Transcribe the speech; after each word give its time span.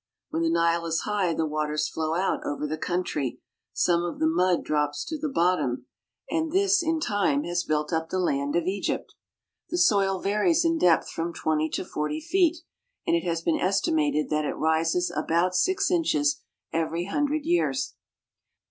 When 0.31 0.41
the 0.41 0.49
Nile 0.49 0.87
is 0.87 1.01
high 1.01 1.35
the 1.35 1.45
waters 1.45 1.87
flow 1.87 2.15
out 2.15 2.43
over 2.43 2.65
the 2.65 2.75
country, 2.75 3.39
some 3.71 4.01
of 4.01 4.17
the 4.19 4.25
mud 4.25 4.63
drops 4.65 5.05
to 5.05 5.17
the 5.19 5.29
bottom, 5.29 5.85
and 6.27 6.51
this 6.51 6.81
in 6.81 6.93
I 6.95 6.97
84 6.97 6.97
AFRICA 6.97 7.09
time 7.13 7.43
has 7.43 7.63
built 7.63 7.93
up 7.93 8.09
the 8.09 8.17
land 8.19 8.55
of 8.55 8.65
Egypt, 8.65 9.13
The 9.69 9.77
soil 9.77 10.17
varies 10.19 10.65
in 10.65 10.79
depth 10.79 11.11
from 11.11 11.33
twenty 11.33 11.69
to 11.69 11.85
forty 11.85 12.19
feet, 12.19 12.63
and 13.05 13.15
it 13.15 13.25
has 13.25 13.43
been 13.43 13.59
estimated 13.59 14.31
that 14.31 14.43
it 14.43 14.55
rises 14.55 15.11
about 15.15 15.53
six 15.53 15.91
inches 15.91 16.41
every 16.73 17.05
hundred 17.05 17.45
years. 17.45 17.93